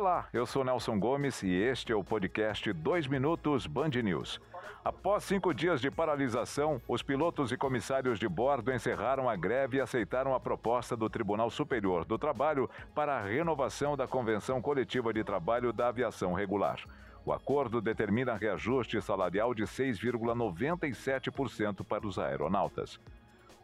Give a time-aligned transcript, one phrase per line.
[0.00, 4.40] Olá, eu sou Nelson Gomes e este é o podcast 2 Minutos Band News.
[4.82, 9.80] Após cinco dias de paralisação, os pilotos e comissários de bordo encerraram a greve e
[9.82, 15.22] aceitaram a proposta do Tribunal Superior do Trabalho para a renovação da Convenção Coletiva de
[15.22, 16.82] Trabalho da Aviação Regular.
[17.22, 22.98] O acordo determina reajuste salarial de 6,97% para os aeronautas.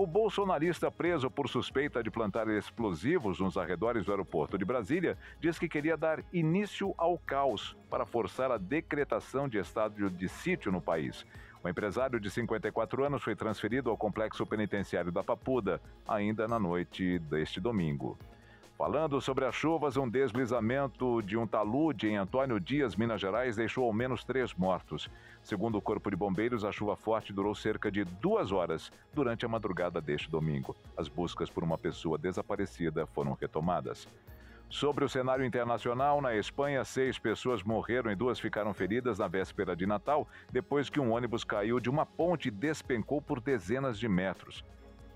[0.00, 5.58] O bolsonarista preso por suspeita de plantar explosivos nos arredores do aeroporto de Brasília diz
[5.58, 10.80] que queria dar início ao caos para forçar a decretação de estado de sítio no
[10.80, 11.26] país.
[11.64, 17.18] O empresário de 54 anos foi transferido ao complexo penitenciário da Papuda ainda na noite
[17.18, 18.16] deste domingo.
[18.78, 23.84] Falando sobre as chuvas, um deslizamento de um talude em Antônio Dias, Minas Gerais, deixou
[23.84, 25.10] ao menos três mortos.
[25.42, 29.48] Segundo o Corpo de Bombeiros, a chuva forte durou cerca de duas horas durante a
[29.48, 30.76] madrugada deste domingo.
[30.96, 34.06] As buscas por uma pessoa desaparecida foram retomadas.
[34.70, 39.74] Sobre o cenário internacional, na Espanha, seis pessoas morreram e duas ficaram feridas na véspera
[39.74, 44.08] de Natal, depois que um ônibus caiu de uma ponte e despencou por dezenas de
[44.08, 44.62] metros.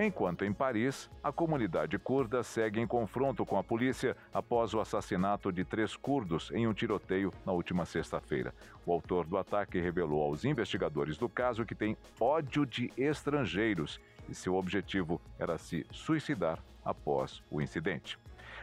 [0.04, 5.52] Enquanto em Paris, a comunidade curda segue em confronto com a polícia após o assassinato
[5.52, 8.52] de três curdos em um tiroteio na última sexta-feira.
[8.84, 14.34] O autor do ataque revelou aos investigadores do caso que tem ódio de estrangeiros e
[14.34, 18.18] seu objetivo era se suicidar após o incidente.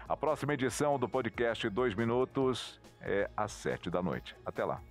[0.09, 4.35] A próxima edição do podcast 2 Minutos é às sete da noite.
[4.45, 4.81] Até lá.